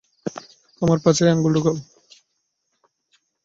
[0.81, 1.75] আমার পাছায় আঙুল ঢুকাও!